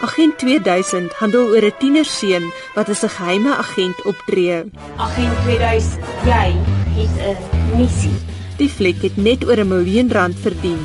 Agent 0.00 0.38
2000 0.38 1.12
handel 1.12 1.48
oor 1.54 1.64
'n 1.64 1.78
tienerseun 1.78 2.52
wat 2.74 2.88
as 2.88 3.04
'n 3.04 3.08
geheime 3.08 3.56
agent 3.56 3.98
optree. 4.04 4.64
Agent 4.96 5.36
2000, 5.44 6.04
jy 6.24 6.48
het 6.98 7.16
'n 7.22 7.78
missie. 7.78 8.18
Die 8.56 8.68
fliek 8.68 9.02
het 9.02 9.16
net 9.16 9.44
oor 9.44 9.58
'n 9.58 9.68
miljoen 9.68 10.12
rand 10.12 10.36
verdien. 10.38 10.82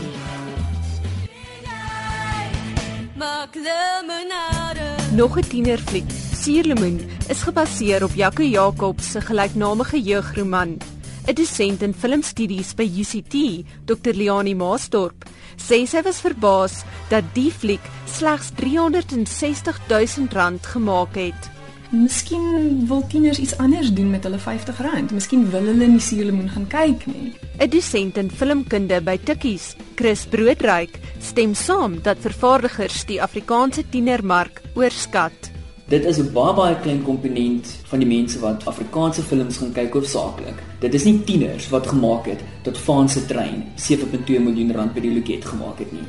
Nog 5.16 5.38
'n 5.38 5.48
tienerfliek, 5.48 6.10
Suurlemoen, 6.34 7.02
is 7.28 7.42
gebaseer 7.42 8.04
op 8.04 8.14
Jaco 8.16 8.44
Jacobs 8.44 9.12
se 9.12 9.22
gelyknamige 9.22 10.02
jeugroman. 10.02 10.78
'n 11.30 11.36
Dosent 11.36 11.84
in 11.86 11.94
filmstudies 11.94 12.74
by 12.74 12.88
UCT, 12.90 13.64
Dr. 13.86 14.16
Leani 14.18 14.56
Maasdorp, 14.58 15.28
sê 15.62 15.86
sy 15.86 16.02
was 16.02 16.24
verbaas 16.26 16.82
dat 17.12 17.28
die 17.36 17.52
fliek 17.54 17.86
slegs 18.10 18.50
360 18.58 19.78
000 19.92 20.34
rand 20.34 20.66
gemaak 20.66 21.14
het. 21.14 21.52
Miskien 21.94 22.88
wil 22.90 23.04
tieners 23.10 23.38
iets 23.38 23.54
anders 23.58 23.94
doen 23.94 24.10
met 24.10 24.26
hulle 24.26 24.40
R50. 24.42 25.14
Miskien 25.14 25.46
wil 25.54 25.70
hulle 25.70 25.88
nie 25.88 26.02
Suurlemoen 26.02 26.50
gaan 26.50 26.68
kyk 26.68 27.06
nie. 27.06 27.34
'n 27.60 27.70
Dosent 27.70 28.18
in 28.18 28.32
filmkunde 28.32 29.02
by 29.02 29.18
Tikkies, 29.18 29.76
Chris 29.96 30.26
Broodryk, 30.26 30.98
stem 31.22 31.54
saam 31.54 32.02
dat 32.02 32.18
vervaardigers 32.26 33.06
die 33.06 33.22
Afrikaanse 33.22 33.86
tienermark 33.90 34.62
oorskat. 34.74 35.59
Dit 35.90 36.06
is 36.06 36.18
'n 36.18 36.32
baie 36.34 36.54
baie 36.54 36.76
klein 36.82 37.02
komponent 37.04 37.66
van 37.90 38.00
die 38.00 38.08
mense 38.08 38.40
wat 38.40 38.66
Afrikaanse 38.66 39.22
films 39.22 39.58
gaan 39.58 39.72
kyk 39.74 39.94
hoofsaaklik. 39.94 40.58
Dit 40.80 40.94
is 40.94 41.04
nie 41.04 41.24
tieners 41.24 41.70
wat 41.70 41.88
gemaak 41.88 42.26
het 42.26 42.40
dat 42.64 42.78
Faan 42.78 43.10
se 43.10 43.26
trein 43.26 43.64
7.2 43.76 44.40
miljoen 44.40 44.72
rand 44.72 44.94
by 44.94 45.00
die 45.00 45.14
loket 45.14 45.46
gemaak 45.46 45.80
het 45.80 45.92
nie. 45.92 46.06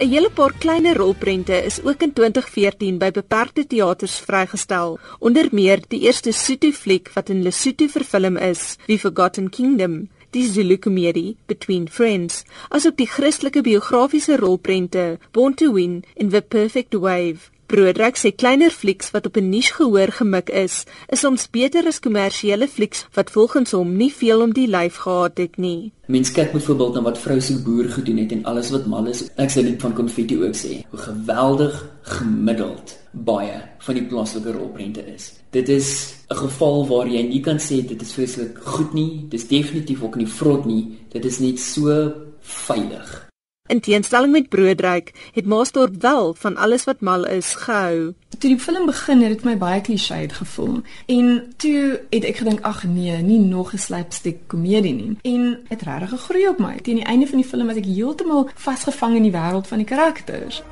'n 0.00 0.08
Hele 0.08 0.30
paar 0.30 0.52
kleiner 0.58 0.96
rolprente 0.96 1.64
is 1.64 1.82
ook 1.84 2.02
in 2.02 2.12
2014 2.12 2.98
by 2.98 3.10
beperkte 3.10 3.66
teaters 3.66 4.16
vrygestel, 4.16 4.98
onder 5.18 5.48
meer 5.50 5.80
die 5.88 6.00
eerste 6.00 6.32
Sotho 6.32 6.70
fliek 6.70 7.10
wat 7.14 7.28
in 7.28 7.42
Lesotho 7.42 7.86
vervilm 7.86 8.36
is, 8.36 8.76
The 8.86 8.98
Forgotten 8.98 9.50
Kingdom, 9.50 10.08
die 10.30 10.46
Zulu 10.46 10.76
komedie 10.76 11.36
Between 11.46 11.88
Friends, 11.88 12.42
asook 12.68 12.96
die 12.96 13.06
Christelike 13.06 13.60
biografiese 13.60 14.36
rolprente 14.36 15.18
Born 15.30 15.54
to 15.54 15.72
Win 15.72 16.04
en 16.16 16.28
The 16.28 16.40
Perfect 16.40 16.94
Wave. 16.94 17.57
Broodryk 17.68 18.16
sê 18.16 18.30
kleiner 18.32 18.72
flieks 18.72 19.10
wat 19.12 19.26
op 19.28 19.36
'n 19.36 19.50
niche 19.50 19.74
gehoor 19.74 20.08
gemik 20.18 20.48
is, 20.48 20.86
is 21.12 21.20
soms 21.20 21.50
beter 21.50 21.86
as 21.86 22.00
kommersiële 22.00 22.68
flieks 22.68 23.04
wat 23.12 23.30
volgens 23.30 23.70
hom 23.70 23.96
nie 23.96 24.12
veel 24.12 24.40
om 24.40 24.52
die 24.52 24.66
lyf 24.66 24.96
gehad 24.96 25.36
het 25.38 25.56
nie. 25.56 25.92
Mense 26.06 26.32
kyk 26.32 26.52
byvoorbeeld 26.52 26.94
na 26.94 27.02
wat 27.02 27.18
vrou 27.18 27.40
se 27.40 27.62
boer 27.62 27.88
gedoen 27.88 28.16
het 28.16 28.32
en 28.32 28.44
alles 28.44 28.70
wat 28.70 28.86
mal 28.86 29.06
is. 29.06 29.28
Ek 29.36 29.50
sê 29.50 29.62
net 29.62 29.80
van 29.80 29.92
konfetti 29.92 30.40
ook 30.40 30.56
sê 30.56 30.84
hoe 30.90 30.98
geweldig 30.98 31.84
gemiddeld 32.02 32.96
baie 33.12 33.60
van 33.78 33.94
die 33.94 34.06
plaaslike 34.06 34.52
rolprente 34.52 35.04
is. 35.14 35.32
Dit 35.50 35.68
is 35.68 36.14
'n 36.30 36.36
geval 36.36 36.86
waar 36.88 37.06
jy 37.06 37.22
nie 37.22 37.40
kan 37.40 37.58
sê 37.58 37.86
dit 37.86 38.02
is 38.02 38.12
vreeslik 38.12 38.58
goed 38.64 38.94
nie, 38.94 39.26
dis 39.28 39.48
definitief 39.48 40.02
ook 40.02 40.16
nie 40.16 40.28
vrot 40.28 40.64
nie. 40.64 40.98
Dit 41.08 41.24
is 41.24 41.38
net 41.38 41.58
so 41.58 42.12
veilig. 42.40 43.27
In 43.68 43.80
teenstelling 43.80 44.32
met 44.32 44.48
Broodryk 44.48 45.12
het 45.32 45.46
Maasdorp 45.46 46.00
wel 46.00 46.34
van 46.34 46.56
alles 46.56 46.84
wat 46.84 47.00
mal 47.00 47.26
is 47.26 47.54
gehou. 47.54 48.14
Toe 48.38 48.50
die 48.50 48.58
film 48.58 48.86
begin 48.86 49.20
het 49.20 49.28
dit 49.28 49.44
my 49.44 49.56
baie 49.60 49.80
klisjé 49.80 50.22
gevoel 50.32 50.80
en 51.06 51.52
toe 51.56 52.00
het 52.08 52.24
ek 52.24 52.40
gedink 52.40 52.62
ag 52.64 52.86
nee, 52.88 53.16
nie 53.22 53.38
nog 53.38 53.72
'n 53.72 53.78
slapstick 53.78 54.38
komedie 54.46 54.94
nie. 54.94 55.16
En 55.22 55.60
dit 55.68 55.82
regtig 55.82 56.08
gegroei 56.08 56.48
op 56.48 56.58
my. 56.58 56.78
Teen 56.82 56.96
die 56.96 57.04
einde 57.04 57.26
van 57.26 57.38
die 57.38 57.48
film 57.48 57.66
was 57.66 57.76
ek 57.76 57.84
heeltemal 57.84 58.48
vasgevang 58.54 59.16
in 59.16 59.22
die 59.22 59.36
wêreld 59.36 59.66
van 59.66 59.78
die 59.78 59.86
karakters. 59.86 60.62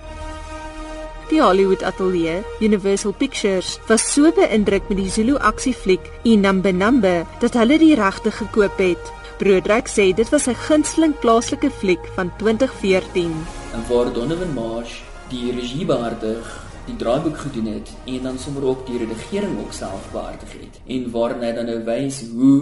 Die 1.29 1.43
Hollywood 1.43 1.83
Atelier, 1.83 2.45
Universal 2.61 3.13
Pictures, 3.13 3.79
was 3.87 4.13
so 4.13 4.33
beïndruk 4.33 4.89
met 4.89 4.99
die 4.99 5.11
Zulu 5.11 5.37
aksiefliek 5.37 6.11
Inambenambe 6.23 7.27
dat 7.39 7.53
hulle 7.53 7.79
die 7.79 7.95
regte 7.95 8.31
gekoop 8.31 8.79
het. 8.79 9.13
Broodryk 9.37 9.85
sê 9.93 10.05
dit 10.17 10.29
was 10.33 10.47
sy 10.49 10.55
gunsteling 10.57 11.13
plaaslike 11.21 11.69
fliek 11.81 12.05
van 12.17 12.31
2014. 12.41 13.33
En 13.77 13.83
waar 13.91 14.09
Donovan 14.17 14.55
Marsh 14.57 15.03
die 15.29 15.51
regie 15.53 15.85
behartig, 15.85 16.47
die 16.87 16.97
draaiboek 16.97 17.37
gedoen 17.43 17.67
het 17.75 17.91
en 18.09 18.23
dan 18.25 18.39
sommer 18.41 18.65
ook 18.71 18.87
die 18.89 19.03
redigering 19.03 19.59
ook 19.61 19.75
self 19.77 20.07
behartig 20.15 20.55
het 20.57 20.79
en 20.87 21.11
waar 21.13 21.35
hy 21.43 21.51
dan 21.53 21.69
nou 21.69 21.83
wys 21.85 22.23
hoe 22.31 22.55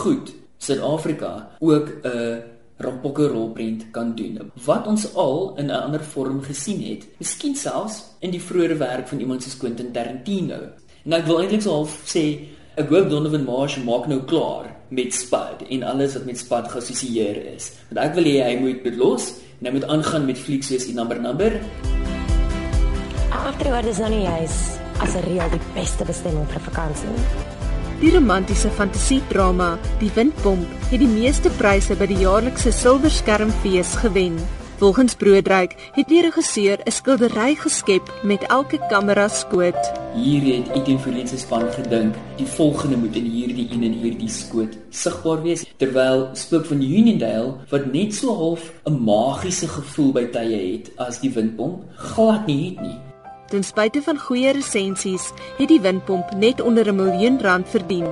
goed 0.00 0.32
Suid-Afrika 0.56 1.50
ook 1.60 1.92
'n 2.00 2.42
rampokke 2.80 3.26
rolprent 3.28 3.90
kan 3.90 4.14
doen. 4.14 4.50
Wat 4.64 4.86
ons 4.86 5.14
al 5.14 5.54
in 5.56 5.66
'n 5.66 5.82
ander 5.84 6.04
vorm 6.04 6.40
gesien 6.42 6.80
het, 6.82 7.06
miskien 7.18 7.56
selfs 7.56 8.04
in 8.20 8.30
die 8.30 8.42
vroeëre 8.42 8.76
werk 8.76 9.08
van 9.08 9.20
iemand 9.20 9.42
soos 9.42 9.56
Quentin 9.56 9.92
Tarantino. 9.92 10.58
Nou 11.04 11.20
ek 11.20 11.26
wil 11.26 11.40
eintlik 11.40 11.62
so 11.62 11.70
half 11.70 12.00
sê 12.04 12.48
Ek 12.72 12.88
hoop 12.88 13.10
Donovan 13.10 13.42
Marsh 13.44 13.74
maak 13.84 14.06
nou 14.08 14.22
klaar 14.24 14.70
met 14.88 15.12
Spud 15.12 15.60
en 15.68 15.82
alles 15.84 16.14
wat 16.16 16.24
met 16.24 16.38
Spud 16.40 16.70
geassosieer 16.72 17.36
is. 17.50 17.66
Want 17.90 17.98
ek 18.00 18.14
wil 18.16 18.28
hê 18.30 18.38
hy 18.46 18.54
moet 18.62 18.78
dit 18.80 18.96
los 18.96 19.26
en 19.60 19.68
hy 19.68 19.72
moet 19.74 19.84
aangaan 19.92 20.24
met 20.24 20.40
flieks 20.40 20.70
soos 20.72 20.86
die 20.88 20.94
number 20.96 21.20
number. 21.20 21.58
Afterward 23.28 23.90
is 23.92 24.00
nou 24.00 24.08
nie 24.14 24.22
juis 24.24 24.56
as 25.04 25.12
'n 25.20 25.24
reël 25.28 25.52
die 25.52 25.60
beste 25.76 26.08
bestemming 26.08 26.48
vir 26.48 26.64
vakansie. 26.70 27.12
Die 28.00 28.14
romantiese 28.16 28.70
fantasiedrama 28.70 29.76
Die 30.00 30.10
Windpomp 30.16 30.64
het 30.88 31.00
die 31.04 31.12
meeste 31.20 31.52
pryse 31.60 31.94
by 31.94 32.06
die 32.06 32.24
jaarlikse 32.24 32.72
Silverskermfees 32.72 34.00
gewen. 34.00 34.40
Volgens 34.82 35.14
Broodryk 35.14 35.74
het 35.94 36.08
die 36.10 36.22
regisseur 36.22 36.78
'n 36.82 36.90
skildery 36.90 37.54
geskep 37.54 38.12
met 38.22 38.42
elke 38.42 38.78
kamera 38.88 39.28
skoot. 39.28 39.82
Hier 40.14 40.56
het 40.56 40.68
Etienne 40.74 41.02
Verleen 41.02 41.28
se 41.28 41.38
span 41.38 41.72
gedink, 41.72 42.14
die 42.36 42.46
volgende 42.46 42.96
moet 42.96 43.16
in 43.16 43.24
hierdie 43.24 43.68
een 43.70 43.82
en 43.82 43.92
hierdie 43.92 44.28
skoot 44.28 44.76
sigbaar 44.90 45.42
wees, 45.42 45.64
terwyl 45.76 46.28
Spook 46.32 46.64
van 46.66 46.82
Uniondale 46.82 47.54
wat 47.68 47.92
net 47.92 48.14
so 48.14 48.34
half 48.34 48.72
'n 48.84 49.04
magiese 49.04 49.68
gevoel 49.68 50.12
by 50.12 50.24
tye 50.24 50.72
het 50.72 50.90
as 50.96 51.20
die 51.20 51.30
windpomp, 51.30 51.82
glad 51.96 52.46
nie 52.46 52.70
het 52.70 52.80
nie. 52.80 52.98
Ten 53.48 53.62
spyte 53.62 54.02
van 54.02 54.18
goeie 54.18 54.52
resensies, 54.52 55.30
het 55.58 55.68
die 55.68 55.80
windpomp 55.80 56.34
net 56.36 56.60
onder 56.60 56.88
'n 56.88 56.96
miljoen 56.96 57.40
rand 57.40 57.68
verdien. 57.68 58.06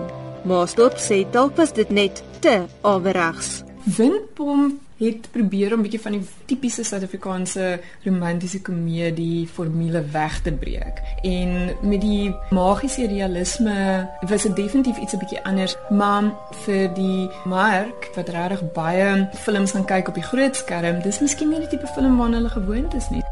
Maasdorp 0.45 0.97
sê 0.97 1.31
dalk 1.31 1.57
was 1.57 1.73
dit 1.73 1.91
net 1.91 2.23
te 2.39 2.63
averegs. 2.81 3.70
Windpomp 3.85 4.81
het 5.01 5.31
probeer 5.31 5.73
om 5.73 5.79
'n 5.79 5.83
bietjie 5.83 6.01
van 6.01 6.13
die 6.13 6.27
tipiese 6.45 6.85
Suid-Afrikaanse 6.85 7.81
romantiese 8.05 8.61
komedie 8.63 9.47
formule 9.47 10.05
weg 10.13 10.41
te 10.43 10.53
breek. 10.53 11.01
En 11.23 11.77
met 11.83 12.01
die 12.01 12.35
magiese 12.51 13.07
realisme 13.07 14.09
was 14.21 14.43
dit 14.43 14.57
definitief 14.57 14.99
iets 14.99 15.13
'n 15.13 15.19
bietjie 15.19 15.45
anders, 15.45 15.77
maar 15.91 16.33
vir 16.51 16.95
die 16.95 17.31
mark 17.45 18.11
wat 18.15 18.29
regtig 18.29 18.73
baie 18.73 19.29
films 19.33 19.71
gaan 19.71 19.85
kyk 19.85 20.09
op 20.09 20.15
die 20.15 20.23
groot 20.23 20.57
skerm, 20.57 21.03
dis 21.03 21.21
miskien 21.21 21.49
nie 21.49 21.59
die 21.59 21.69
tipe 21.69 21.87
film 21.87 22.17
waarna 22.17 22.37
hulle 22.37 22.49
gewoond 22.49 22.95
is 22.95 23.09
nie. 23.11 23.23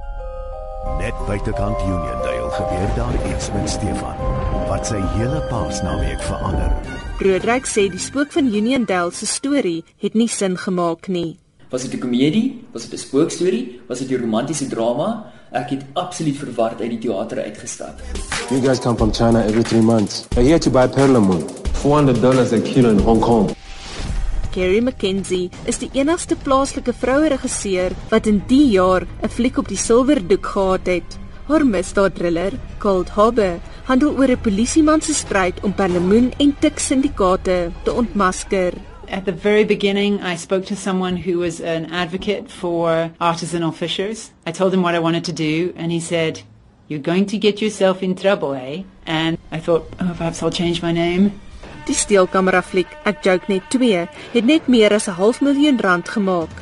Net 0.96 1.14
buitekant 1.26 1.80
Uniondale 1.84 2.50
gebeur 2.50 2.88
daar 2.96 3.16
iets 3.34 3.50
met 3.52 3.68
Stefan 3.70 4.16
wat 4.68 4.88
sy 4.88 5.00
hele 5.16 5.42
paasnaweek 5.50 6.22
verander. 6.24 6.72
Broodryk 7.20 7.68
sê 7.68 7.84
die 7.92 8.00
spook 8.00 8.32
van 8.32 8.48
Uniondale 8.48 9.12
se 9.12 9.28
storie 9.28 9.84
het 10.00 10.16
nie 10.16 10.28
sin 10.28 10.56
gemaak 10.56 11.08
nie. 11.12 11.36
Was 11.68 11.84
dit 11.84 11.94
'n 11.94 12.00
komedie? 12.00 12.64
Was 12.72 12.88
dit 12.88 12.92
'n 12.92 13.02
spookstorie? 13.04 13.80
Was 13.88 13.98
dit 13.98 14.10
'n 14.10 14.20
romantiese 14.20 14.66
drama? 14.66 15.32
Ek 15.52 15.70
het 15.70 15.84
absoluut 15.92 16.36
verward 16.36 16.80
uit 16.80 16.90
die 16.90 16.98
teater 16.98 17.42
uitgestap. 17.42 18.00
You 18.50 18.60
guys 18.62 18.78
come 18.80 18.96
from 18.96 19.12
China 19.12 19.44
every 19.44 19.62
three 19.62 19.82
months. 19.82 20.24
I'm 20.36 20.44
here 20.44 20.58
to 20.58 20.70
buy 20.70 20.88
perlamon. 20.88 21.44
$400 21.72 22.52
a 22.52 22.60
kilo 22.60 22.90
in 22.90 22.98
Hong 22.98 23.20
Kong. 23.20 23.50
Carrie 24.52 24.80
McKenzie 24.80 25.50
is 25.70 25.78
die 25.82 25.90
enigste 25.92 26.36
plaaslike 26.36 26.92
vroue 26.92 27.28
regisseur 27.32 27.94
wat 28.10 28.26
in 28.26 28.42
die 28.48 28.70
jaar 28.74 29.06
'n 29.22 29.28
fliek 29.28 29.58
op 29.58 29.68
die 29.68 29.76
silwerdoek 29.76 30.46
gehad 30.46 30.86
het. 30.86 31.18
Haar 31.48 31.64
misdaadthriller, 31.66 32.52
Cold 32.78 33.08
Harbor, 33.08 33.60
handel 33.84 34.16
oor 34.18 34.30
'n 34.30 34.40
polisieman 34.40 35.00
se 35.00 35.14
stryd 35.14 35.60
om 35.62 35.72
perlemoen 35.72 36.32
en 36.38 36.56
tik 36.60 36.78
syndikaate 36.78 37.70
te 37.84 37.92
ontmasker. 37.92 38.72
At 39.10 39.24
the 39.24 39.36
very 39.36 39.64
beginning, 39.64 40.20
I 40.32 40.36
spoke 40.36 40.66
to 40.66 40.74
someone 40.74 41.16
who 41.16 41.38
was 41.38 41.60
an 41.62 41.90
advocate 41.90 42.44
for 42.48 43.10
artisanal 43.18 43.72
fishers. 43.72 44.30
I 44.46 44.52
told 44.52 44.72
him 44.72 44.82
what 44.82 44.94
I 44.94 44.98
wanted 44.98 45.24
to 45.24 45.32
do, 45.32 45.72
and 45.76 45.90
he 45.90 46.00
said, 46.00 46.42
You're 46.88 47.02
going 47.02 47.26
to 47.26 47.38
get 47.38 47.60
yourself 47.60 48.02
in 48.02 48.14
trouble, 48.14 48.54
eh? 48.54 48.82
And 49.06 49.36
I 49.52 49.60
thought, 49.60 49.84
oh, 50.00 50.14
perhaps 50.16 50.42
I'll 50.42 50.50
change 50.50 50.80
my 50.82 50.92
name. 50.92 51.32
Die 51.88 51.96
steelkamera 51.96 52.60
fliek 52.60 52.90
Ek 53.08 53.22
joke 53.24 53.48
net 53.48 53.70
2 53.72 54.00
het 54.34 54.44
net 54.44 54.66
meer 54.68 54.92
as 54.92 55.08
'n 55.08 55.16
half 55.16 55.40
miljoen 55.40 55.80
rand 55.80 56.08
gemaak. 56.08 56.52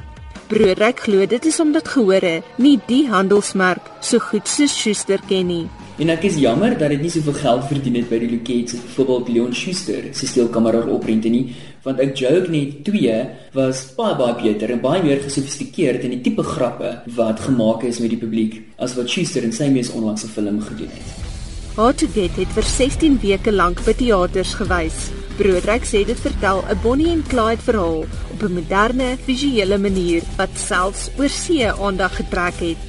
Broodryk 0.46 1.00
glo 1.00 1.26
dit 1.26 1.44
is 1.44 1.58
omdat 1.60 1.88
gehore 1.88 2.42
nie 2.58 2.78
die 2.86 3.08
handelsmerk 3.08 3.82
so 4.00 4.18
goed 4.18 4.46
soos 4.46 4.70
Schuster 4.70 5.18
ken 5.28 5.46
nie. 5.46 5.66
En 5.98 6.08
ek 6.08 6.24
is 6.24 6.36
jammer 6.36 6.78
dat 6.78 6.90
dit 6.90 7.02
nie 7.02 7.10
soveel 7.10 7.32
geld 7.32 7.64
verdien 7.64 7.94
het 7.94 8.08
by 8.08 8.18
die 8.18 8.30
Loket 8.30 8.70
se 8.70 8.76
byvoorbeeld 8.76 9.28
Leon 9.28 9.54
Schuster 9.54 10.02
se 10.12 10.26
steelkamera 10.26 10.86
oprente 10.86 11.28
nie, 11.28 11.56
want 11.82 11.98
ek 12.00 12.14
joke 12.14 12.48
net 12.48 12.84
2 12.84 13.26
was 13.52 13.94
baie 13.96 14.14
baie 14.14 14.34
beter 14.42 14.70
en 14.70 14.80
baie 14.80 15.02
meer 15.02 15.22
gesofistikeerd 15.24 16.04
in 16.04 16.10
die 16.10 16.20
tipe 16.20 16.42
grappe 16.42 17.02
wat 17.16 17.40
gemaak 17.40 17.82
is 17.82 17.98
met 17.98 18.10
die 18.10 18.22
publiek 18.22 18.62
as 18.78 18.94
wat 18.94 19.10
Schuster 19.10 19.42
in 19.42 19.52
sy 19.52 19.66
mees 19.66 19.90
onlangse 19.90 20.28
film 20.28 20.60
gedoen 20.60 20.92
het. 20.94 21.25
How 21.76 21.92
to 21.92 22.06
Get 22.08 22.38
het 22.40 22.48
vir 22.56 22.64
16 22.64 23.16
weke 23.20 23.52
lank 23.52 23.82
by 23.84 23.92
teaters 23.98 24.54
gewys. 24.56 25.10
Broodryk 25.36 25.84
sê 25.84 26.00
dit 26.08 26.20
vertel 26.24 26.62
'n 26.72 26.78
Bonnie 26.80 27.10
en 27.12 27.20
Clyde 27.28 27.60
verhaal 27.66 28.06
op 28.32 28.40
'n 28.42 28.54
moderne 28.54 29.08
visuele 29.26 29.76
manier 29.76 30.22
wat 30.38 30.56
selfs 30.56 31.10
oor 31.18 31.28
see 31.28 31.68
aandag 31.68 32.16
getrek 32.16 32.56
het. 32.60 32.80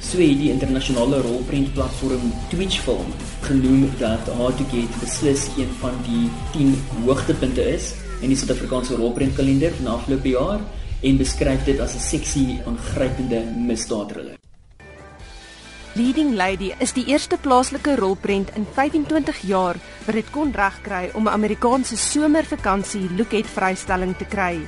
So 0.00 0.18
het 0.18 0.38
die 0.38 0.50
internasionale 0.50 1.22
rolprentplatform 1.22 2.32
Twitch 2.50 2.84
Film 2.84 3.08
genoem 3.40 3.90
dat 3.98 4.28
How 4.36 4.52
to 4.52 4.64
Get 4.70 4.92
beslis 5.00 5.48
een 5.56 5.72
van 5.80 5.96
die 6.04 6.28
10 6.52 6.76
hoogtepunte 7.04 7.64
is 7.64 7.94
in 8.20 8.28
die 8.28 8.36
Suid-Afrikaanse 8.36 8.94
rolprentkalender 8.94 9.72
van 9.72 9.86
afgelope 9.86 10.28
jaar 10.28 10.60
en 11.00 11.16
beskryf 11.16 11.64
dit 11.64 11.80
as 11.80 11.94
'n 11.94 12.08
seksie 12.12 12.60
aangrypende 12.66 13.40
misdaadthriller. 13.56 14.43
Leading 15.94 16.34
Lady 16.34 16.72
is 16.82 16.90
die 16.90 17.04
eerste 17.06 17.36
plaaslike 17.38 17.92
rolprent 18.00 18.48
in 18.58 18.64
25 18.66 19.36
jaar 19.46 19.78
wat 20.06 20.16
dit 20.18 20.30
kon 20.34 20.50
regkry 20.50 21.12
om 21.14 21.28
'n 21.28 21.34
Amerikaanse 21.38 21.96
somervakansie 21.96 23.06
look-het 23.16 23.46
vrystelling 23.46 24.16
te 24.16 24.24
kry. 24.24 24.58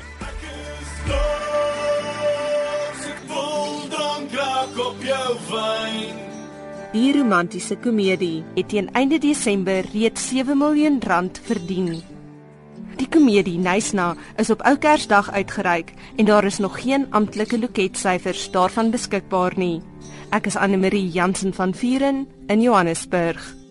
Die 6.92 7.12
romantiese 7.18 7.76
komedie 7.76 8.44
het 8.54 8.68
teen 8.68 8.92
einde 8.92 9.18
Desember 9.18 9.84
reeds 9.92 10.28
7 10.28 10.58
miljoen 10.58 11.02
rand 11.02 11.40
verdien. 11.42 12.15
Die 12.96 13.08
komedie 13.12 13.58
Nysna 13.60 14.14
is 14.40 14.48
op 14.50 14.62
Ou 14.64 14.76
Kersdag 14.80 15.28
uitgereik 15.32 15.92
en 16.16 16.24
daar 16.24 16.44
is 16.48 16.58
nog 16.58 16.80
geen 16.80 17.06
amptelike 17.10 17.58
look-het 17.58 17.98
syfers 17.98 18.48
daarvan 18.50 18.90
beskikbaar 18.90 19.52
nie. 19.56 19.82
Ek 20.32 20.48
is 20.48 20.56
Anne 20.56 20.80
Marie 20.80 21.10
Jansen 21.12 21.52
van 21.54 21.74
Vuren 21.74 22.24
in 22.48 22.64
Johannesburg. 22.64 23.65